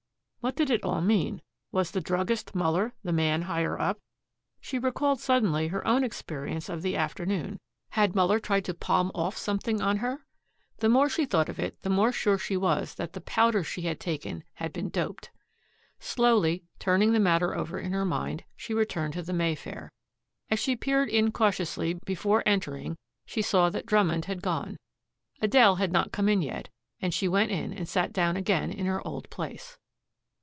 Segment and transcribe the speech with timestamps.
[0.43, 1.43] What did it all mean?
[1.71, 3.99] Was the druggist, Muller, the man higher up?
[4.59, 7.59] She recalled suddenly her own experience of the afternoon.
[7.89, 10.25] Had Muller tried to palm off something on her?
[10.77, 13.83] The more she thought of it the more sure she was that the powders she
[13.83, 15.29] had taken had been doped.
[15.99, 19.91] Slowly, turning the matter over in her mind, she returned to the Mayfair.
[20.49, 22.97] As she peered in cautiously before entering
[23.27, 24.77] she saw that Drummond had gone.
[25.39, 26.67] Adele had not come in yet,
[26.99, 29.77] and she went in and sat down again in her old place.